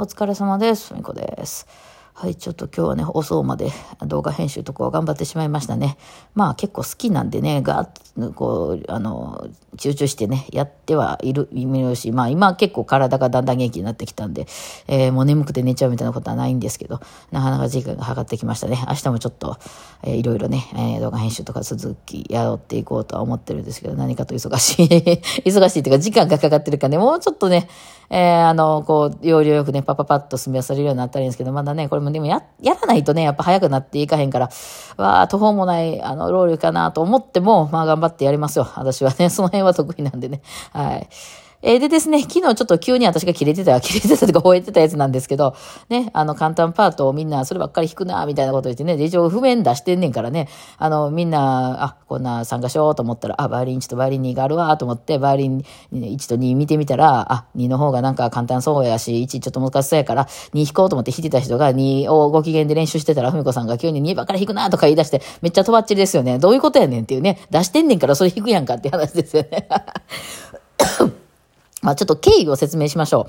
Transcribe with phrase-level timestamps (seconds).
[0.00, 0.94] お疲れ様です。
[0.94, 1.66] みこです。
[2.20, 3.70] はい、ちょっと今日はね、遅うまで
[4.04, 5.96] 動画編集とかを頑張ってしまいましたね。
[6.34, 9.46] まあ結構好きなんでね、ガーッとこう、あの、
[9.78, 14.48] 集中してね、やってはいる、意味るし、まあ今結構体がだんだん元気になってきたんで、
[14.88, 16.98] えー、もう眠くて寝ちゃうみたいなことはないんですけど、
[17.30, 18.84] なかなか時間がかかってきましたね。
[18.88, 19.56] 明日もちょっと、
[20.02, 24.86] えー、いろいろね、えー、動画編集とか続きやろうっていこうとは思ってるんですけど、何かと忙しい、
[25.48, 27.68] 忙しいっていうか時間がかかってるかね、もうちょっとね、
[28.10, 34.50] えー、あの、こう、要領よくね、パパパッと済み忘れるようになったらいいんですけど、まだね、これもでもや、やらないとね、やっぱ早くなっていかへんから、
[34.96, 38.68] わあ途方もない、あの、労力かなと思っても、まあ頑張ってやりますよ。
[38.76, 40.42] 私はね、その辺は得意なんでね。
[40.72, 41.08] はい。
[41.60, 45.54] えー、でですね、 昨日ちょっと急に私が切れてた、切れてたとか吠えてたやつなんですけど、
[45.88, 50.48] ね、あの簡単パートをみんなそればっかり弾くな、みたいなこと言ってね、で、一応譜面出してんねんからね、
[50.78, 66.38] あの、みんな、あ、こんな参加しようと思ったら、あ、バイオリン1とバイオリン2があるわ、と思って、バイオリン1と2見てみたら、あ、2の方がなんか簡単そうやし、1ちょっと難しそうやから、2弾こうと思って弾いてた人が2をご機嫌で練習してたら、ふみこさんが急に2ばっかり弾くな、とか言い出して、めっちゃとばっちりですよね。
[66.38, 69.68] どういうことやねんっていうね、出してんねんからそれ弾くやんかって話ですよね。
[71.88, 73.26] まあちょっと経緯を説明しましょ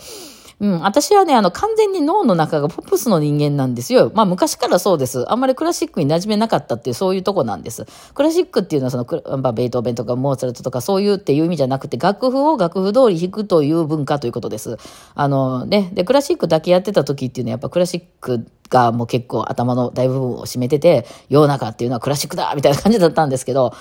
[0.60, 0.66] う。
[0.66, 4.12] うん、私はね、あの、完全に脳の中がポップスの人間なんですよ。
[4.14, 5.24] まあ、昔からそうです。
[5.32, 7.86] あんまりクラシックに馴染めなかったっていう、そういうとこなんです。
[8.14, 14.76] クラシックっていうのは、その、まあ、ベートーベンとかモーツァルトとかそういうっていう意味じゃなくて、楽譜を楽譜通り弾くという文化ということです。
[15.16, 23.74] あの、ね、で、クラシックだけやってた時っていうのは、やっぱクラシックがもう結構頭の大部分を占めてて、世の中っていうのはクラシックだみたいな感じだったんですけど、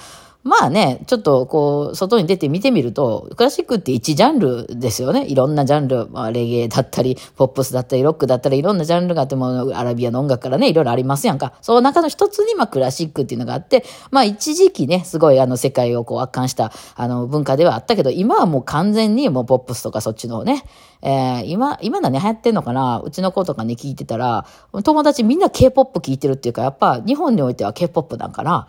[0.48, 5.26] まあね、ちょっとこう、外に出て見てみると、クラシックって一ジャンルですよね。
[5.26, 11.52] いろんなジャンル、まあ、レゲエだったり、ポップスだったり、ロックだったり、いろんなジャンルがあっても、アラビアの音楽からね、いろいろありますやんか。
[11.60, 20.64] その中の一つに、まあ、クラシックっていうのがあって、まあ、一時期ね、すごいあの、世界をこう、圧巻した、あの、文化ではあったけど、今はもう完全にもう、ポップスとかそっちのね、
[21.02, 23.00] えー、今、今何流行ってんのかな？
[23.04, 24.46] うちの子とかに聞いてたら、
[24.82, 28.68] 友達みんな K-POP 聞いてるっていうか、やっぱ、日本においては K-POP なんかな。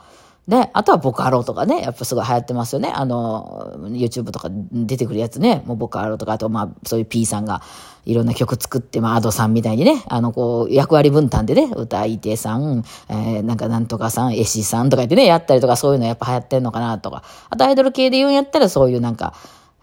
[0.49, 2.91] ね、あとはボカロとかね、やっぱすごい流行ってますよね。
[2.91, 7.61] あの、YouTube とか出てくるやつね、もうボカロとか、あとまあ、そういう P さんが
[8.07, 17.23] いろんな曲作って、まあ、アドさんみたいにね、あの、こう、役割分担でね、歌い手さん、えー、なんかなんとかさん、絵師さんとか言ってね、やったりとかそういうのやっぱ流行ってんのかなとか。
[17.51, 19.35] あとアイドル系で言うんやったらそういうなんか、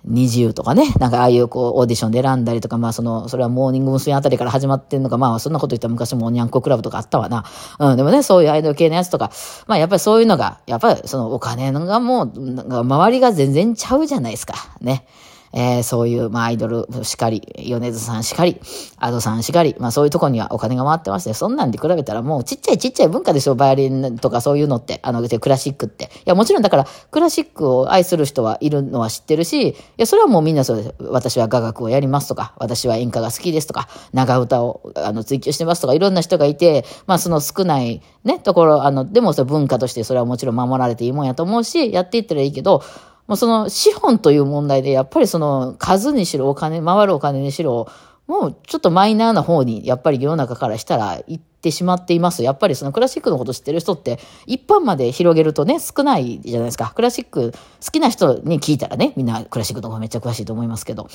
[0.06, 4.14] 二十とかね、なんかああいうこうオーディションで選んだりとか、まあその、それはモーニング娘。
[4.14, 7.44] あたりから始まってんのか、まあそんなこと言ったら昔もおにゃんこクラブとかあったわな。
[7.78, 9.30] うん、でもね、そういうアイドル系のやつとか、
[9.66, 14.54] まあやっぱりそういうのが、やっぱりそのお金がもう、なんか周りが全然ちゃうじゃないですか。
[14.80, 15.06] ね。
[15.52, 18.60] えー、そういう、まあ、アイドルしかり、米津さんしかり、
[18.98, 26.04] アドさんしかり、まあ、そういうとこにはお金が回ってまして、そんなんで比べたらもうちっちゃいちっちゃい文化でしょ、バイオリンとかそういうのって、あの、クラシックって。
[26.04, 30.94] いや、もちろんだから、クラシックを愛する人はいるのは知ってるし、いや、それはもうみんなそうです。
[31.00, 42.82] 私は雅楽をやりますとか、私は演歌が好きですとか、長歌をあの追求してますとか、いろんな人がいて、まあ、その少ないね、ところ、あの、でもそれ文化としてそれはもちろん守られていいもんやと思うし、やっていったらいいけど、
[43.26, 47.88] もうその資本という問題で、やっぱりその数にしろお金、回るお金にしろ、
[48.26, 52.42] もうちょっとマイナーな方に、やっぱり世の中からしたら行ってしまっています。
[52.42, 56.92] やっぱりそのクラシックのこと知ってる人って、一般まで広げるとね、少ないじゃないですか？
[56.94, 61.08] クラシック好きな人に聞いたらね、みんなクラシックの方がめっちゃ詳しいと思いますけど。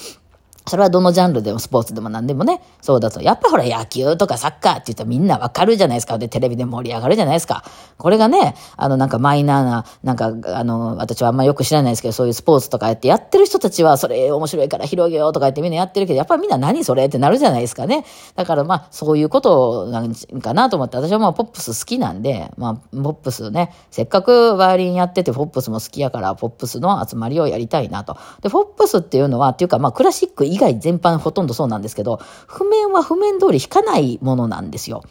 [0.67, 3.22] それはどのジャンルでもスポーツでも何でもね、そうだと。
[3.22, 6.17] やっぱほら野球とかサッカーって言ったらみんなわかるじゃないですか。
[6.17, 7.63] で、テレビで盛り上がるじゃないですか。
[7.97, 18.05] これがね、あのなんかマイナーな、なんかあの、私はあんまよく知らないですけど、そういうスポーツとかやってやってる人たちはそれ面白いから広げようとか言ってみんなやってるけど、やっぱりみんな何それってなるじゃないですかね。
[18.35, 28.17] だからまあ、そういうことなんかなと思って、私はまあポップス好きなんで、まあ、ポップスね、せっかくバイオリンやっててポップスも好きやから、ポップスの集まりをやりたいなと。
[28.41, 35.03] で、ポップスっていうのは、っていうかまあ、クラシック以外全般ほとんどそうなんですけど、譜面は譜面通り弾かないものなんですよ。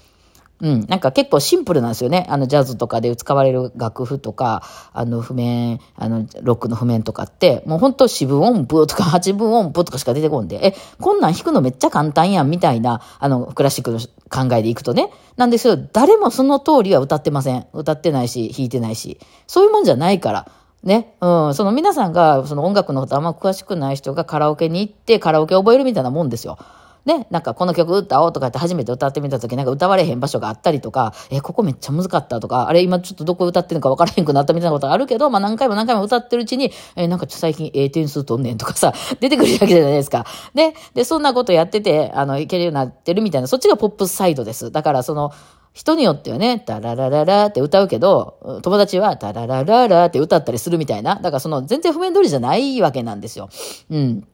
[0.62, 0.86] うん。
[0.88, 2.26] なんか結構シンプルなんですよね。
[2.28, 4.62] あの、ジャズとかで使われる楽譜とか、
[4.92, 13.98] あの、譜面、あの、ロックの譜面とかって、もうほんと四分音符とか八分音符とかしか出てこんで、え、こんなん弾くのめっちゃ簡単やん、みたいな、あの、クラシックの
[14.28, 15.10] 考えでいくとね。
[15.36, 17.66] なんですけど、誰もその通りは歌ってません。
[17.72, 19.18] 歌ってないし、弾いてないし。
[19.46, 20.52] そういうもんじゃないから。
[20.82, 21.14] ね。
[21.20, 21.54] うん。
[21.54, 26.58] その皆さんが、その音楽のことあんま詳しくない人がカラオケに行ってカラオケ覚えるみたいなもんですよ。
[27.04, 40.26] ね、なんかこの曲歌おうとかって初めて歌ってみた時なんか歌われへん場所があったりとか、え、ここめっちゃ難かったとか、あれ今ちょっとどこ歌ってるのか分からへんくなったみたいなことがあるけど、まあ何回も何回も歌ってるうちに、え、なんか最近ええ点数取んねんとかさ、 出てくるわけじゃないですか。
[40.54, 40.74] ね。
[40.94, 44.70] で、そんなことやってて、あの、いけるようになってるみたいな、そっちがポップサイドです。
[44.70, 45.32] だからその、
[45.72, 51.16] 人によってはね、タララララって歌うけど、友達はタララララって歌ったりするみたいな。
[51.16, 53.48] だからその全然譜面通りじゃないわけなんですよ。
[53.90, 54.26] うん。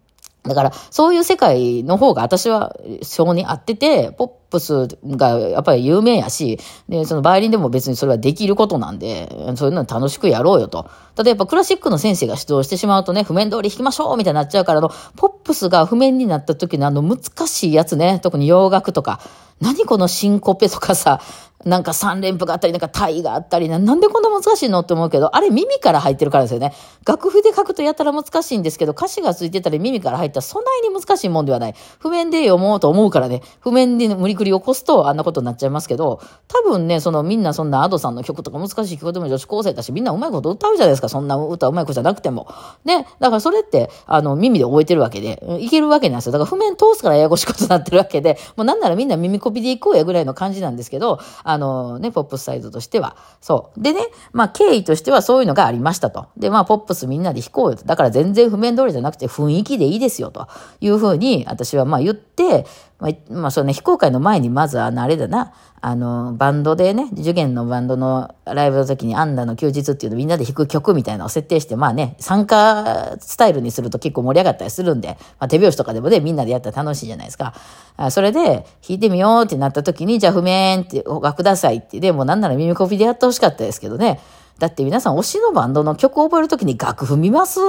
[0.46, 10.86] だから、そういう世界の方が私は性に合ってて、ポップスがやっぱり有名やし、で、そのバイオリンでも別にそれはできることなんで、そういうの楽しくやろうよと。
[11.14, 19.20] ただやっぱクラシックの先生が指導してしまうとね、譜面通り弾きましょうみたいになっちゃうからの、ポップスが譜面になった時のあの難しいやつね、特に洋楽とか、
[19.60, 21.20] 何このシンコペとかさ、
[21.64, 26.72] なんか三連符があったり、なんかタイがあったりな、なんでこんな難しいのって思うけど、あれ耳から入ってるからですよね。
[27.04, 31.74] 楽譜で書くとやたら難しいんですけど、歌詞がついてたり耳から入ったらそんなに難しいもんではない。
[31.98, 41.08] 譜面で読もうと思うからね、譜面で無理くり起こすとあんなことになっちゃいますけど、多分ね、そのみんなそんなアドさんの曲とか難しい曲でも女子高生だし、みんなうまいこと歌うじゃないですか。
[41.08, 42.46] そんな歌うまい子じゃなくても。
[42.84, 46.32] ね、だからそれって、あの、耳で覚えてるわけで、いけるわけなんですよ。
[46.32, 53.16] だから譜面通すからややこしいことになってるわけで、もうなんならみんな耳コピでいこうやぐらいの感じなんですけど、あのね、ポップスサイドとしては。
[53.40, 53.80] そう。
[53.80, 54.00] でね、
[54.32, 56.26] まあ経緯としてはそういうのがありましたと。
[56.36, 57.84] で、まあポップスみんなで弾こうよと。
[57.84, 60.48] だから全然譜面通りじゃなくて雰囲気でいいですよと
[60.80, 62.66] いうふうに私はまあ言って、
[62.98, 65.52] まあ、まあ、そうね、非公開の前にまずあの、あれだな、
[65.82, 77.54] あの、バンドでね、受験のバンドのライブの時にアンダの休日っていうのみんなで弾く曲みたいなのを設定して、まあね、参加スタイルにすると結構盛り上がったりするんで、まあ手拍子とかでもね、みんなでやったら楽しいじゃないですか。
[77.96, 78.64] あそれで、弾
[78.96, 84.20] いてみようってなった時に、じゃあ譜面って、がくださいって、でもなんなら耳コピでやってほしかったですけどね。
[84.58, 87.60] だって皆さん推しのバンドの曲を覚えるときに楽譜見ます？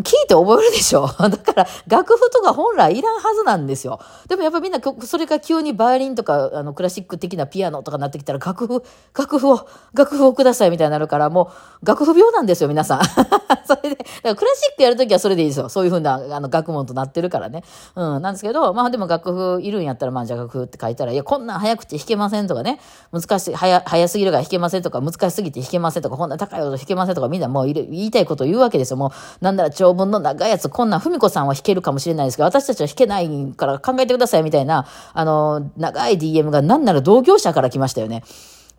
[0.00, 4.00] 聞いて覚えるでしょ だから、楽譜とか本来いらんはずなんですよ。
[4.28, 8.82] でもやっぱりみんな、それが急にバイオリンとか、あの、クラシック的なピアノとかなってきたら、楽譜、
[9.16, 11.50] 楽譜を、楽譜をくださいみたいになるから、も
[11.82, 13.00] う、楽譜病なんですよ、皆さん。
[13.66, 15.68] それで、だからクラシックやるときはそれでいいですよ。
[15.68, 17.62] そういうふうな、あの、学問となってるからね。
[17.94, 22.80] うん、なんですけど、まあでも楽譜いるんやったら、まあじゃあ楽譜って書いたら、いや、こんなん早くて弾けませんとかね、
[23.12, 28.96] 難しい、早、早すぎるから弾けませんとか、難しすぎて弾けませんとか、こんな高い音弾けませんとか、みんなもう言いたいことを言うわけですよ。
[28.96, 38.22] もう、なんだら長文の長いやつ、こんなん、ふみこさんは弾けるかもしれないですけど、私たちは弾けないから考えてくださいみたいな、あの、長い DM がなんなら同業者から来ましたよね。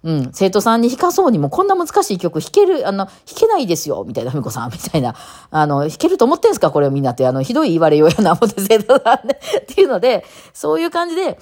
[0.04, 5.14] うん、生徒さんに弾かそうにもこんな難しい曲弾ける、あの、弾けないですよ、みたいな、ふみこさん、みたいな。
[5.52, 9.40] あの、弾けると思ってんすかこれみんなって、あの、ひどい言われようやな、思って生徒さんね。
[9.62, 11.38] っていうので、そういう感じで、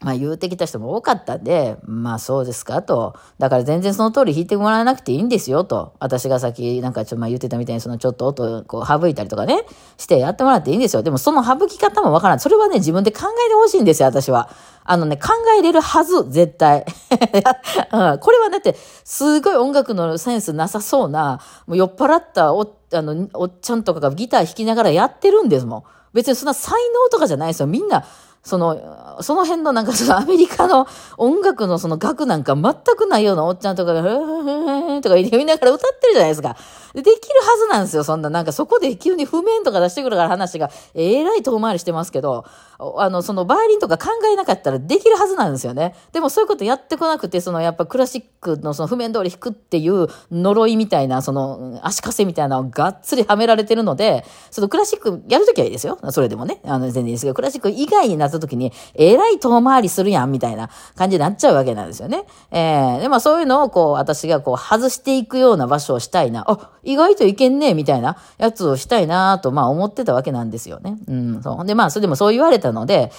[0.00, 3.16] まあ言うてきた人も多かったんで、まあそうですかと。
[3.38, 5.94] だから全然その通り弾いてもらわなくていいんですよと。
[6.00, 9.64] 私がさっきなんかちょっとまあ言ってたみたいにそのちょっと音こう省いたりとかね、
[9.96, 11.02] してやってもらっていいんですよ。
[11.02, 12.40] でもその省き方もわからない。
[12.40, 14.50] それはね、自分で考えてほしいんですよ、私は。
[14.84, 16.84] あのね、考えれるはず、絶対。
[17.92, 25.82] うん、これはだって、すごい音楽のセンスなさそうな、もう酔っ払ったおあのおっちゃんとかがギター弾きながらやってるんですもん。
[26.12, 27.66] 別にそんな才能とかじゃないですよ。
[27.66, 28.04] みんな、
[28.46, 28.80] その、
[29.22, 34.10] その辺のなんかそのアメリカの音楽のその楽なんか全くないようなおっちゃんとかが、ふー
[34.44, 34.65] ふー
[35.00, 36.56] とか言いながら歌ってるじゃないですか。
[36.94, 37.12] できる
[37.42, 38.30] はずなんですよ、そんな。
[38.30, 42.44] なんかそこで急に譜面とか出してくるから話が、えらい遠回りしてますけど、
[42.78, 45.94] あの、そのバイオリンとか考えなかったらできるはずなんですよね。
[46.12, 55.98] でもそういうことやってこなくて、そのやっぱクラシックのその譜面通り弾くっていう呪いみたいな、その足かせみたいなのがっつりはめられてるので、そのクラシックやるときはいいですよ。
[56.10, 56.60] それでもね。
[56.64, 62.24] あの、全然いいですけど、クラシック以外になったときに、えらい遠回りするやん、みたいな感じになっちゃうわけなんですよね。
[62.50, 66.44] えー、で、まあそういうのをこう、私がこう、外していくような場所をしたいな。
[66.46, 70.96] あ、意外といけんね、みたいなやつをしたいなと、まあ思ってたわけなんですよね。
[71.08, 71.66] うん、そう。
[71.66, 73.10] で、まあ、それでもそう言われたので、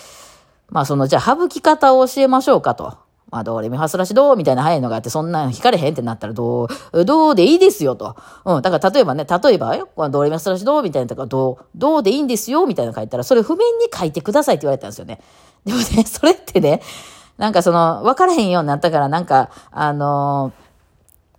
[0.69, 2.97] まあその、じゃあ省き方を教えましょうかと。
[3.29, 8.15] まあ、どうレミファスラシドみたいな早いのがあって、そんなん弾かれへんってなったら、どう、どうでいいですよと。
[8.45, 8.61] うん。
[8.61, 15.19] だから例えばね、例えばよ、ドレミファスラシドみたいなとか、どう、どうでいいんですよみたいなの書いたら、それ譜面に書いてくださいって言われたんですよね。
[15.65, 16.81] でもね、それってね、
[17.37, 20.66] なんかその、分からへんようになったから、なんか、あのー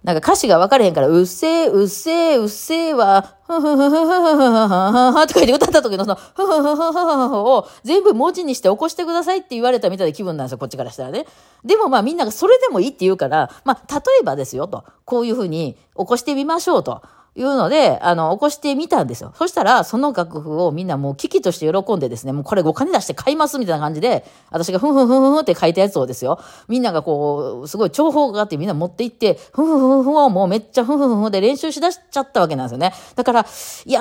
[0.08, 11.26] なんか歌詞が分かれへんから、うっせえ、うっせえ、うっせえは、ふふふふふふふふとか言って歌った時のその、ふふふふふふを全部文字にして起こしてくださいって言われたみたいな気分なんですよ、こっちからしたらね。
[11.62, 17.02] でもまあみんながそれでもいいって言うから、まあ例えばですよと、こういうふうに起こしてみましょうと。
[17.38, 19.32] いうので、あの、起こしてみたんですよ。
[19.36, 26.40] そしたら、その楽譜をみんなもう危機として喜んでですね、もうこれお金出して買いますみたいな感じで、私がふんふんふんふんって書いたやつをですよ。
[26.66, 32.92] みんながこう、すごい重宝があってみんな持って行って、ふんふんふんふんをもうめっちゃふんふんふんで練習しだしちゃったわけなんですよね。
[33.14, 33.46] だから、
[33.86, 34.00] いや、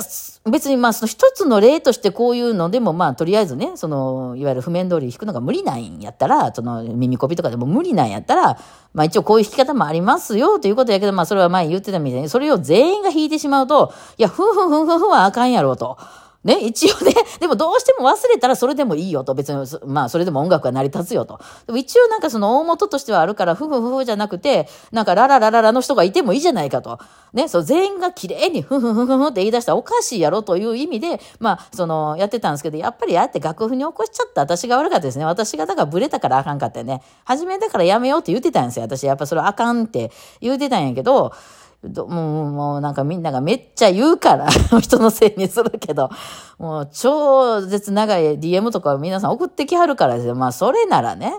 [0.49, 8.57] 別にまあその一つの例としてこういうのでもまあとりあえずね、その、いわゆる譜面通り弾くのが無理なんやったら、その耳コピとかでも無理なんやったら、
[8.93, 15.97] まあ一応こういう弾き方もありますよということやけど、まあそれは前言ってたみたいに、それを全員が弾いてしまうと、いや、ふんふんふんふんふんはあかんやろうと。
[16.47, 21.39] ね、一応ね、 でもどうしても忘れたらそれでもいいよと、別に、まあそれでも音楽が成り立つよと。
[21.65, 26.99] でも一応なんかその大元としてはあるから、ふふふふじゃなくて、なんかラララララの人がいてもいいじゃないかと。
[27.33, 35.25] ね、そう全員が綺麗にふふふふふって言い出したらおかしいやろという意味で、まあそのやってたんですけど、やっぱりああやって楽譜に起こしちゃった私が悪かったですね。
[35.25, 37.01] 私がだからブレたからあかんかったよね。
[37.25, 38.85] 初めだからやめようって言ってたんですよ。
[38.85, 41.33] 私やっぱそれあかんって言ってたんやけど、
[41.83, 44.47] どもう、もうなんかみんながめっちゃ言うから、
[44.81, 46.09] 人のせいにするけど、
[46.57, 50.35] もう超絶長い DM とか皆さん送ってきはるからですよ。
[50.35, 51.35] まあそれならね、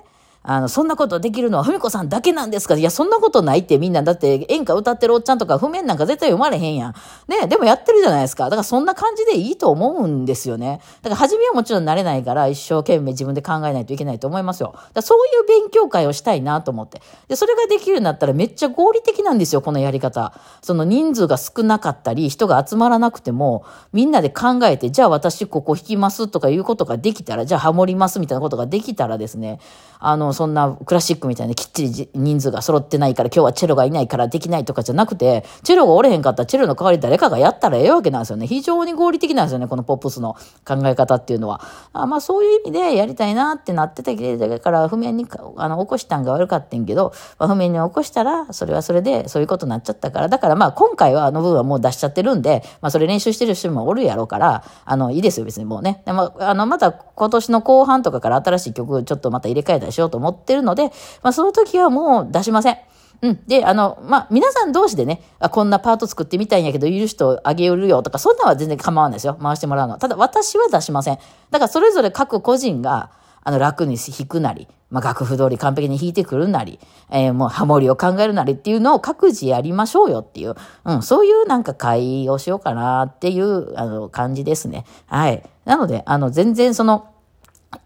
[0.50, 2.75] あの、そんなことできるのはふみこさんだけなんですか？
[2.75, 6.95] いや、そんなことないってみんな、だって演歌歌ってるおっちゃんとか譜面なんか絶対読まれへんやん。
[7.28, 8.45] ね、でもやってるじゃないですか。
[8.45, 10.81] だからそんな感じでいいと思うんですよね。
[11.02, 14.75] だから初めはもちろん慣れないから一生懸命自分で考えないといけないと思いますよ。
[14.95, 17.02] だそういう勉強会をしたいなと思って。
[17.28, 20.33] で、それができるようになったらめっちゃ合理的なんですよ、このやり方。
[20.62, 29.61] その人数が少なかったり、人が集まらなくても、みんなで考えて、じゃあ私ここ弾きますとかいうことができたら、じゃあハモりますみたいなことができたらですね、
[29.99, 38.47] あの、そんなクラシックみたいなきっちり人数が揃ってないから今日はチェロがいないからできないとかじゃなくて、チェロがおれへんかったらチェロの代わり誰かがやったらええわけなんですよね。
[38.47, 41.61] 非常に合理的なんですよね、このポップスの考え方っていうのは。
[41.92, 45.26] あまあそういう意味でやりたいなってなってたけど、だから譜面に
[45.57, 56.02] あの起こしたんが悪かったんけど、まあ、譜面に起こしたらそれはそれでそういうことになっちゃったから、だからまあ今回はあの分はもう出しちゃってるんで、まあそれ練習してる人もおるやろうから、あのいいですよ別にもうね。
[56.07, 62.79] でもあのまた今年の後半とかから新しい曲ちょっとまた入れ替えたりしようと思ってるので、まあその時はもう出しません。
[63.21, 63.41] うん。
[63.47, 69.37] で、あの、まあ、皆さん同士でね、あ、こんなパート作ってみたいんやけど、いる人あげるよとか、そんなんは全然構わないですよ。
[69.43, 69.99] 回してもらうのは。
[69.99, 71.19] ただ、私は出しません。
[71.51, 73.11] だから、それぞれ各個人が、
[73.43, 76.79] あの、楽に弾くなり、まあ、楽譜通り完璧に弾いてくるなり、
[77.11, 84.85] えー、もうハモリを考えるなりっていうのを各自やりましょうよっていう、うん、そういうなんか会をしようかなっていう、あの、感じですね。
[85.07, 85.43] はい。
[85.65, 87.09] なので、あの、全然その、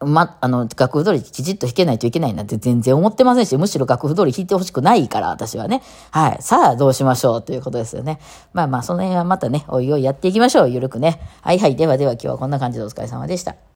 [0.01, 5.83] ま、あの、楽譜通りきちっと弾けないといけないなんて全然思ってませんし、むしろ楽譜通り弾いてほしくないから、私はね。
[6.11, 6.37] はい。
[6.41, 8.21] さあ、どうしましょうということですよね。
[8.53, 10.71] まあまあ、その辺はまたね、おいおいやっていきましょう。
[10.71, 11.21] ゆるくね。
[11.41, 11.77] はいはい。
[11.77, 13.62] ではでは今日はこんな感じでお疲れ様でした。